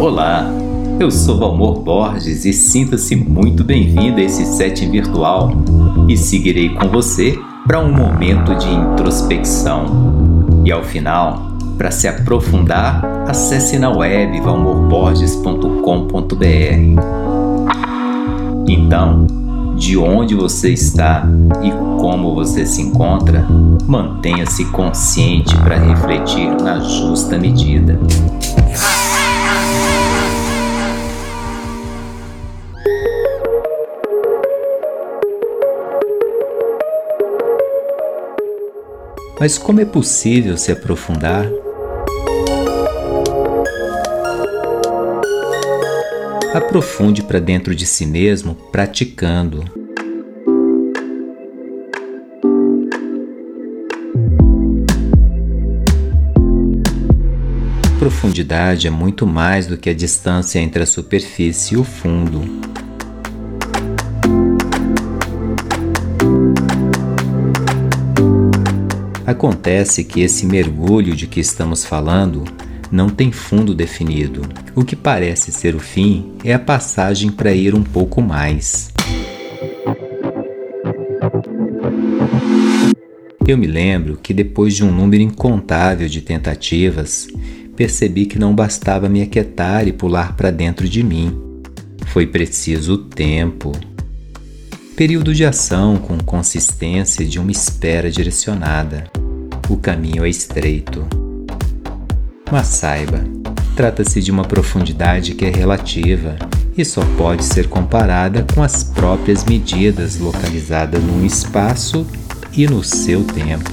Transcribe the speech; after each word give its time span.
Olá, 0.00 0.50
eu 0.98 1.10
sou 1.10 1.36
Valmor 1.36 1.80
Borges 1.80 2.46
e 2.46 2.54
sinta-se 2.54 3.14
muito 3.14 3.62
bem-vindo 3.62 4.18
a 4.18 4.22
esse 4.22 4.46
setting 4.46 4.90
virtual 4.90 5.52
e 6.08 6.16
seguirei 6.16 6.70
com 6.70 6.88
você 6.88 7.38
para 7.66 7.80
um 7.80 7.92
momento 7.92 8.54
de 8.54 8.66
introspecção. 8.66 9.84
E 10.64 10.72
ao 10.72 10.82
final, 10.82 11.52
para 11.76 11.90
se 11.90 12.08
aprofundar, 12.08 13.04
acesse 13.28 13.78
na 13.78 13.90
web 13.90 14.40
valmorborges.com.br. 14.40 17.02
Então, 18.66 19.26
de 19.76 19.98
onde 19.98 20.34
você 20.34 20.70
está 20.70 21.28
e 21.62 21.70
como 22.00 22.34
você 22.34 22.64
se 22.64 22.80
encontra, 22.80 23.46
mantenha-se 23.86 24.64
consciente 24.70 25.54
para 25.58 25.76
refletir 25.76 26.50
na 26.62 26.80
justa 26.80 27.38
medida. 27.38 28.00
Mas 39.40 39.56
como 39.56 39.80
é 39.80 39.86
possível 39.86 40.58
se 40.58 40.70
aprofundar? 40.70 41.46
Aprofunde 46.52 47.22
para 47.22 47.38
dentro 47.38 47.74
de 47.74 47.86
si 47.86 48.04
mesmo 48.04 48.54
praticando. 48.54 49.64
Profundidade 57.98 58.86
é 58.86 58.90
muito 58.90 59.26
mais 59.26 59.66
do 59.66 59.78
que 59.78 59.88
a 59.88 59.94
distância 59.94 60.58
entre 60.58 60.82
a 60.82 60.86
superfície 60.86 61.76
e 61.76 61.78
o 61.78 61.84
fundo. 61.84 62.69
Acontece 69.30 70.02
que 70.02 70.22
esse 70.22 70.44
mergulho 70.44 71.14
de 71.14 71.28
que 71.28 71.38
estamos 71.38 71.84
falando 71.84 72.42
não 72.90 73.08
tem 73.08 73.30
fundo 73.30 73.72
definido. 73.72 74.42
O 74.74 74.84
que 74.84 74.96
parece 74.96 75.52
ser 75.52 75.76
o 75.76 75.78
fim 75.78 76.32
é 76.42 76.52
a 76.52 76.58
passagem 76.58 77.30
para 77.30 77.54
ir 77.54 77.72
um 77.72 77.82
pouco 77.84 78.20
mais. 78.20 78.92
Eu 83.46 83.56
me 83.56 83.68
lembro 83.68 84.18
que 84.20 84.34
depois 84.34 84.74
de 84.74 84.84
um 84.84 84.90
número 84.90 85.22
incontável 85.22 86.08
de 86.08 86.22
tentativas, 86.22 87.28
percebi 87.76 88.26
que 88.26 88.36
não 88.36 88.52
bastava 88.52 89.08
me 89.08 89.22
aquietar 89.22 89.86
e 89.86 89.92
pular 89.92 90.36
para 90.36 90.50
dentro 90.50 90.88
de 90.88 91.04
mim. 91.04 91.62
Foi 92.06 92.26
preciso 92.26 92.98
tempo. 92.98 93.70
Período 94.96 95.32
de 95.32 95.44
ação 95.44 95.98
com 95.98 96.18
consistência 96.18 97.24
de 97.24 97.38
uma 97.38 97.52
espera 97.52 98.10
direcionada. 98.10 99.19
O 99.70 99.76
caminho 99.76 100.24
é 100.24 100.28
estreito. 100.28 101.06
Mas 102.50 102.66
saiba, 102.66 103.22
trata-se 103.76 104.20
de 104.20 104.32
uma 104.32 104.42
profundidade 104.42 105.32
que 105.36 105.44
é 105.44 105.48
relativa 105.48 106.34
e 106.76 106.84
só 106.84 107.02
pode 107.16 107.44
ser 107.44 107.68
comparada 107.68 108.44
com 108.52 108.64
as 108.64 108.82
próprias 108.82 109.44
medidas 109.44 110.18
localizadas 110.18 111.00
num 111.00 111.24
espaço 111.24 112.04
e 112.52 112.66
no 112.66 112.82
seu 112.82 113.22
tempo. 113.22 113.70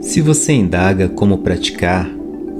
Se 0.00 0.22
você 0.22 0.54
indaga 0.54 1.10
como 1.10 1.38
praticar, 1.38 2.08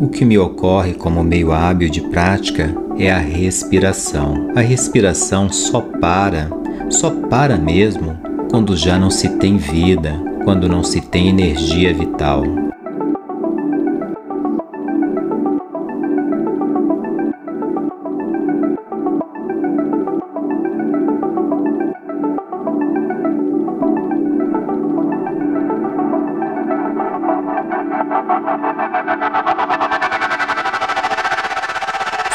o 0.04 0.08
que 0.08 0.22
me 0.22 0.36
ocorre 0.36 0.92
como 0.92 1.24
meio 1.24 1.50
hábil 1.50 1.88
de 1.88 2.02
prática 2.02 2.74
é 2.98 3.10
a 3.10 3.18
respiração. 3.18 4.50
A 4.54 4.60
respiração 4.60 5.50
só 5.50 5.80
para, 5.80 6.50
só 6.90 7.10
para 7.10 7.56
mesmo 7.56 8.14
quando 8.50 8.76
já 8.76 8.98
não 8.98 9.10
se 9.10 9.30
tem 9.38 9.56
vida, 9.56 10.12
quando 10.44 10.68
não 10.68 10.84
se 10.84 11.00
tem 11.00 11.28
energia 11.28 11.94
vital. 11.94 12.44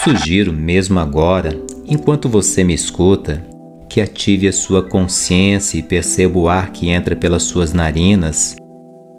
Sugiro, 0.03 0.53
mesmo 0.53 0.97
agora, 0.97 1.61
enquanto 1.85 2.29
você 2.29 2.63
me 2.63 2.73
escuta, 2.73 3.45
que 3.89 3.99
ative 3.99 4.47
a 4.47 4.53
sua 4.53 4.81
consciência 4.81 5.77
e 5.77 5.83
perceba 5.83 6.39
o 6.39 6.47
ar 6.47 6.71
que 6.71 6.89
entra 6.89 7.17
pelas 7.17 7.43
suas 7.43 7.73
narinas 7.73 8.55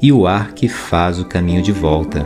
e 0.00 0.10
o 0.10 0.26
ar 0.26 0.54
que 0.54 0.68
faz 0.68 1.18
o 1.18 1.26
caminho 1.26 1.62
de 1.62 1.70
volta. 1.70 2.24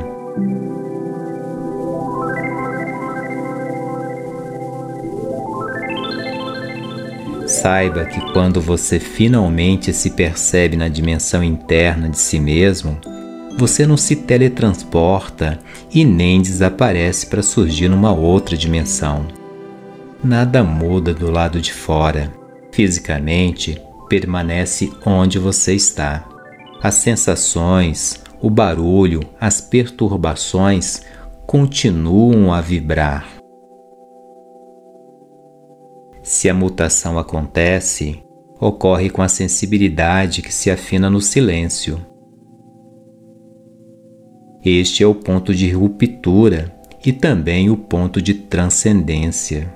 Saiba 7.47 8.05
que 8.05 8.21
quando 8.33 8.61
você 8.61 9.01
finalmente 9.01 9.93
se 9.93 10.11
percebe 10.11 10.77
na 10.77 10.89
dimensão 10.89 11.43
interna 11.43 12.09
de 12.09 12.19
si 12.19 12.39
mesmo, 12.39 12.99
você 13.57 13.87
não 13.87 13.97
se 13.97 14.17
teletransporta 14.17 15.59
e 15.93 16.05
nem 16.05 16.43
desaparece 16.43 17.27
para 17.27 17.43
surgir 17.43 17.89
numa 17.89 18.13
outra 18.13 18.57
dimensão. 18.57 19.27
Nada 20.23 20.65
muda 20.65 21.15
do 21.15 21.31
lado 21.31 21.61
de 21.61 21.73
fora. 21.73 22.33
Fisicamente, 22.73 23.81
permanece 24.09 24.93
onde 25.07 25.39
você 25.39 25.75
está. 25.75 26.29
As 26.83 26.95
sensações, 26.97 28.21
o 28.41 28.51
barulho, 28.51 29.21
as 29.41 29.61
perturbações 29.61 31.03
continuam 31.47 32.53
a 32.53 32.61
vibrar. 32.61 33.29
Se 36.23 36.49
a 36.49 36.55
mutação 36.55 37.19
acontece, 37.19 38.23
ocorre 38.59 39.11
com 39.11 39.23
a 39.23 39.29
sensibilidade 39.29 40.43
que 40.43 40.53
se 40.53 40.71
afina 40.71 41.09
no 41.09 41.21
silêncio 41.21 42.14
este 44.65 45.03
é 45.03 45.07
o 45.07 45.15
ponto 45.15 45.55
de 45.55 45.71
ruptura 45.71 46.75
e 47.05 47.13
também 47.13 47.69
o 47.71 47.77
ponto 47.77 48.23
de 48.23 48.33
transcendência. 48.35 49.73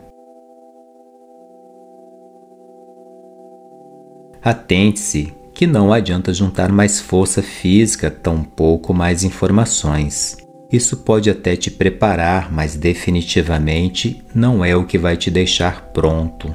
Atente-se 4.42 5.34
que 5.52 5.66
não 5.66 5.92
adianta 5.92 6.32
juntar 6.32 6.70
mais 6.70 7.00
força 7.00 7.42
física, 7.42 8.10
tampouco 8.10 8.94
mais 8.94 9.24
informações. 9.24 10.36
Isso 10.70 10.98
pode 10.98 11.28
até 11.28 11.56
te 11.56 11.70
preparar, 11.70 12.52
mas 12.52 12.76
definitivamente 12.76 14.24
não 14.34 14.64
é 14.64 14.76
o 14.76 14.86
que 14.86 14.96
vai 14.96 15.16
te 15.16 15.30
deixar 15.30 15.92
pronto. 15.92 16.54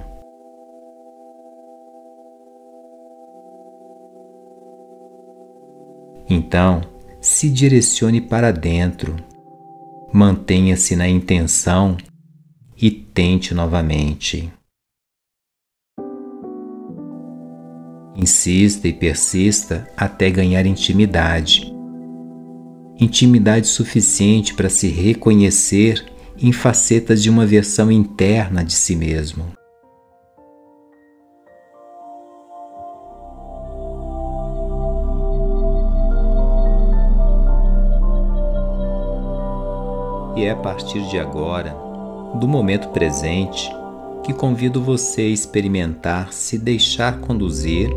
Então, 6.29 6.81
se 7.23 7.49
direcione 7.49 8.19
para 8.19 8.51
dentro, 8.51 9.15
mantenha-se 10.11 10.93
na 10.93 11.07
intenção 11.07 11.95
e 12.75 12.91
tente 12.91 13.53
novamente. 13.53 14.51
Insista 18.13 18.89
e 18.89 18.93
persista 18.93 19.89
até 19.95 20.29
ganhar 20.29 20.65
intimidade. 20.65 21.73
Intimidade 22.99 23.67
suficiente 23.67 24.53
para 24.53 24.69
se 24.69 24.89
reconhecer 24.89 26.05
em 26.37 26.51
facetas 26.51 27.23
de 27.23 27.29
uma 27.29 27.45
versão 27.45 27.89
interna 27.89 28.65
de 28.65 28.73
si 28.73 28.97
mesmo. 28.97 29.45
É 40.43 40.51
a 40.51 40.55
partir 40.55 41.01
de 41.09 41.19
agora, 41.19 41.75
do 42.35 42.47
momento 42.47 42.89
presente, 42.89 43.69
que 44.23 44.33
convido 44.33 44.81
você 44.81 45.21
a 45.21 45.29
experimentar 45.29 46.31
se 46.31 46.57
deixar 46.57 47.19
conduzir 47.19 47.93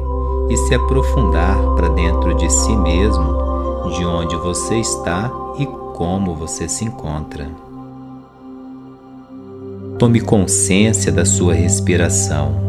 e 0.49 0.57
se 0.57 0.75
aprofundar 0.75 1.57
para 1.77 1.89
dentro 1.89 2.35
de 2.35 2.51
si 2.53 2.77
mesmo, 2.77 3.91
de 3.97 4.05
onde 4.05 4.37
você 4.37 4.77
está 4.77 5.31
e 5.59 5.67
como 5.95 6.35
você 6.35 6.69
se 6.69 6.85
encontra. 6.85 7.49
Tome 9.99 10.21
consciência 10.21 11.11
da 11.11 11.25
sua 11.25 11.55
respiração. 11.55 12.66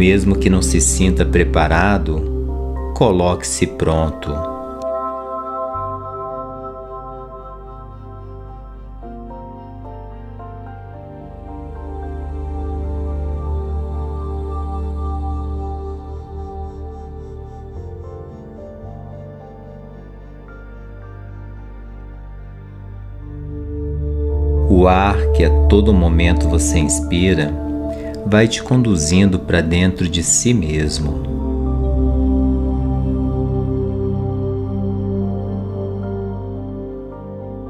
Mesmo 0.00 0.34
que 0.34 0.48
não 0.48 0.62
se 0.62 0.80
sinta 0.80 1.26
preparado, 1.26 2.22
coloque-se 2.96 3.66
pronto. 3.66 4.32
O 24.70 24.88
ar 24.88 25.18
que 25.32 25.44
a 25.44 25.50
todo 25.68 25.92
momento 25.92 26.48
você 26.48 26.78
inspira 26.78 27.69
vai 28.26 28.46
te 28.46 28.62
conduzindo 28.62 29.38
para 29.38 29.60
dentro 29.60 30.08
de 30.08 30.22
si 30.22 30.52
mesmo. 30.54 31.30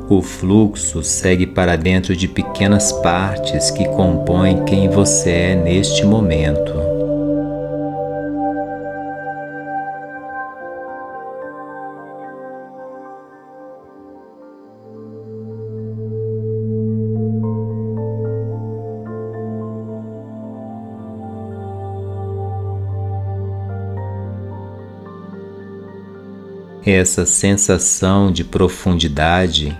O 0.08 0.20
fluxo 0.22 1.04
segue 1.04 1.46
para 1.46 1.76
dentro 1.76 2.16
de 2.16 2.26
pequenas 2.26 2.90
partes 2.90 3.70
que 3.70 3.84
compõem 3.90 4.64
quem 4.64 4.88
você 4.88 5.30
é 5.30 5.54
neste 5.54 6.04
momento. 6.04 6.89
Essa 26.84 27.26
sensação 27.26 28.32
de 28.32 28.42
profundidade 28.42 29.76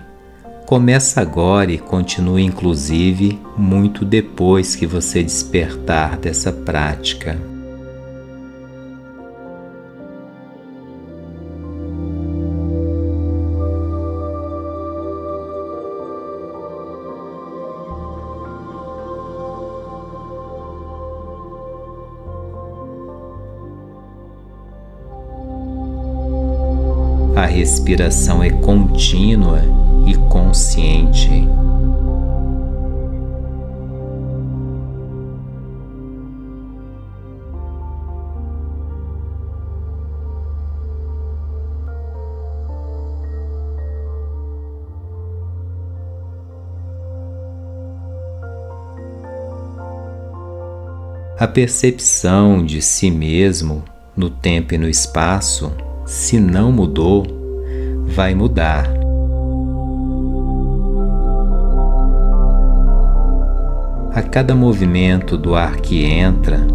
começa 0.67 1.19
agora 1.19 1.71
e 1.71 1.77
continua 1.77 2.39
inclusive 2.39 3.39
muito 3.57 4.05
depois 4.05 4.75
que 4.75 4.85
você 4.85 5.23
despertar 5.23 6.17
dessa 6.17 6.51
prática. 6.51 7.50
A 27.41 27.47
respiração 27.47 28.43
é 28.43 28.51
contínua 28.51 29.63
e 30.05 30.13
consciente. 30.29 31.27
A 51.39 51.47
percepção 51.47 52.63
de 52.63 52.83
si 52.83 53.09
mesmo 53.09 53.83
no 54.15 54.29
tempo 54.29 54.75
e 54.75 54.77
no 54.77 54.87
espaço 54.87 55.73
se 56.11 56.41
não 56.41 56.73
mudou, 56.73 57.25
vai 58.05 58.35
mudar. 58.35 58.85
A 64.13 64.21
cada 64.21 64.53
movimento 64.53 65.37
do 65.37 65.55
ar 65.55 65.77
que 65.77 66.03
entra, 66.03 66.67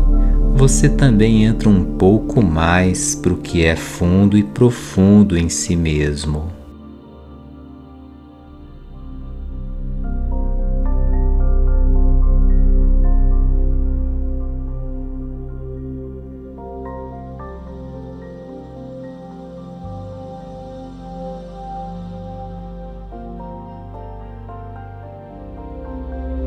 você 0.54 0.88
também 0.88 1.44
entra 1.44 1.68
um 1.68 1.84
pouco 1.84 2.42
mais 2.42 3.14
para 3.14 3.34
o 3.34 3.36
que 3.36 3.62
é 3.62 3.76
fundo 3.76 4.38
e 4.38 4.42
profundo 4.42 5.36
em 5.36 5.50
si 5.50 5.76
mesmo. 5.76 6.55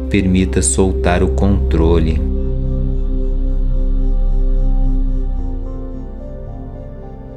Permita 0.10 0.62
soltar 0.62 1.22
o 1.22 1.30
controle. 1.30 2.22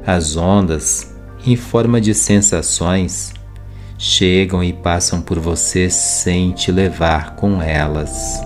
As 0.05 0.35
ondas, 0.35 1.15
em 1.45 1.55
forma 1.55 2.01
de 2.01 2.13
sensações, 2.13 3.33
chegam 3.97 4.63
e 4.63 4.73
passam 4.73 5.21
por 5.21 5.39
você 5.39 5.89
sem 5.89 6.51
te 6.51 6.71
levar 6.71 7.35
com 7.35 7.61
elas. 7.61 8.41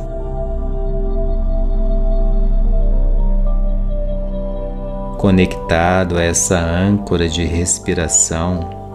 Conectado 5.17 6.17
a 6.17 6.23
essa 6.23 6.59
âncora 6.59 7.27
de 7.27 7.43
respiração, 7.43 8.86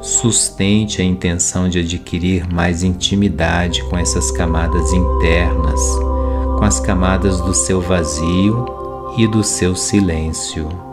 sustente 0.00 1.02
a 1.02 1.04
intenção 1.04 1.68
de 1.68 1.80
adquirir 1.80 2.46
mais 2.52 2.82
intimidade 2.82 3.82
com 3.84 3.98
essas 3.98 4.30
camadas 4.30 4.92
internas, 4.92 5.80
com 6.58 6.64
as 6.64 6.80
camadas 6.80 7.40
do 7.40 7.54
seu 7.54 7.80
vazio 7.80 8.66
e 9.16 9.26
do 9.26 9.42
seu 9.42 9.74
silêncio. 9.74 10.87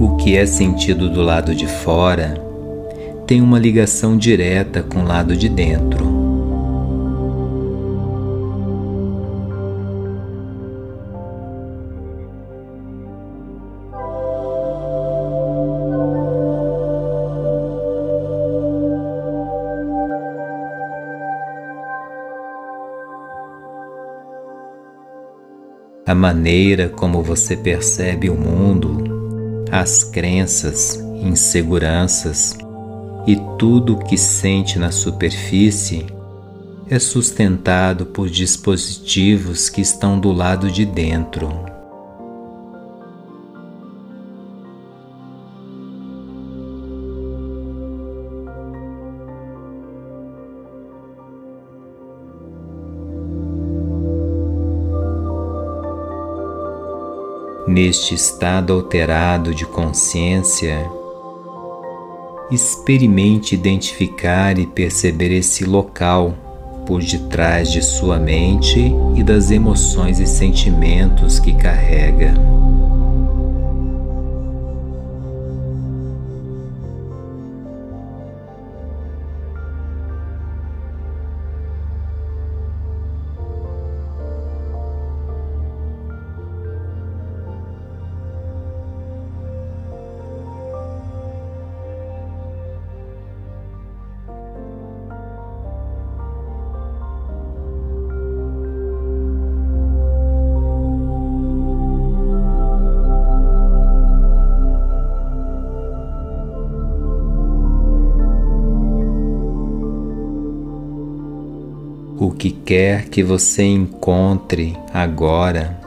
O 0.00 0.16
que 0.16 0.36
é 0.36 0.44
sentido 0.44 1.08
do 1.08 1.22
lado 1.22 1.54
de 1.54 1.68
fora 1.68 2.34
tem 3.26 3.40
uma 3.40 3.58
ligação 3.58 4.16
direta 4.16 4.82
com 4.82 5.00
o 5.00 5.04
lado 5.06 5.36
de 5.36 5.48
dentro. 5.48 6.12
A 26.06 26.14
maneira 26.14 26.88
como 26.88 27.22
você 27.22 27.56
percebe 27.56 28.28
o 28.28 28.34
mundo 28.34 29.03
as 29.70 30.04
crenças, 30.04 30.96
inseguranças 31.22 32.56
e 33.26 33.36
tudo 33.58 33.94
o 33.94 33.98
que 34.04 34.16
sente 34.16 34.78
na 34.78 34.90
superfície 34.90 36.06
é 36.88 36.98
sustentado 36.98 38.06
por 38.06 38.28
dispositivos 38.28 39.68
que 39.68 39.80
estão 39.80 40.20
do 40.20 40.32
lado 40.32 40.70
de 40.70 40.84
dentro. 40.84 41.73
Neste 57.74 58.14
estado 58.14 58.72
alterado 58.72 59.52
de 59.52 59.66
consciência, 59.66 60.88
experimente 62.48 63.56
identificar 63.56 64.56
e 64.60 64.64
perceber 64.64 65.36
esse 65.36 65.64
local 65.64 66.36
por 66.86 67.02
detrás 67.02 67.72
de 67.72 67.82
sua 67.82 68.16
mente 68.16 68.94
e 69.16 69.24
das 69.24 69.50
emoções 69.50 70.20
e 70.20 70.26
sentimentos 70.28 71.40
que 71.40 71.52
carrega. 71.52 72.32
Que 112.44 112.50
quer 112.50 113.08
que 113.08 113.22
você 113.22 113.62
encontre 113.62 114.76
agora, 114.92 115.80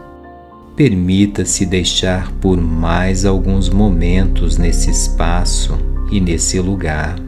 permita-se 0.76 1.68
deixar 1.68 2.32
por 2.42 2.60
mais 2.60 3.26
alguns 3.26 3.70
momentos 3.70 4.58
nesse 4.58 4.90
espaço 4.90 5.78
e 6.12 6.20
nesse 6.20 6.60
lugar. 6.60 7.27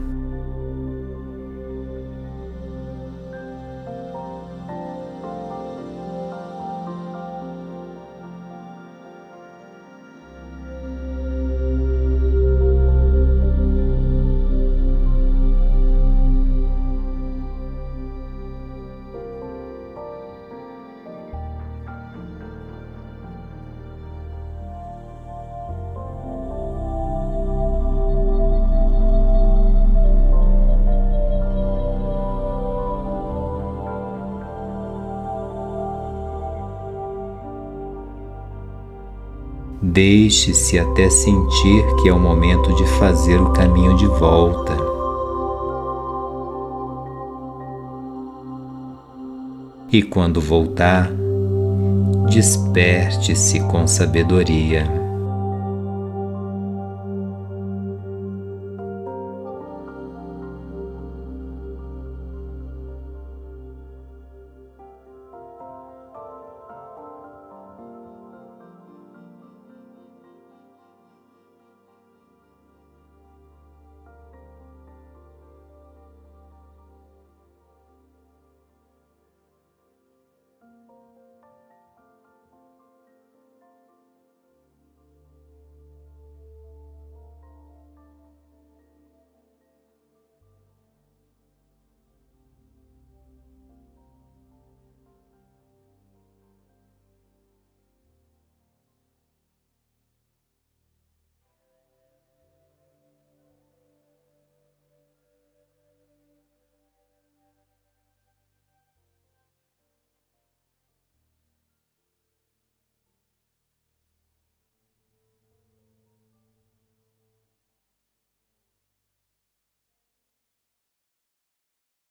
Deixe-se 40.02 40.78
até 40.78 41.10
sentir 41.10 41.84
que 41.96 42.08
é 42.08 42.12
o 42.12 42.18
momento 42.18 42.74
de 42.74 42.86
fazer 42.98 43.38
o 43.38 43.50
caminho 43.50 43.94
de 43.98 44.06
volta. 44.06 44.74
E 49.92 50.02
quando 50.02 50.40
voltar, 50.40 51.10
desperte-se 52.30 53.60
com 53.60 53.86
sabedoria. 53.86 54.99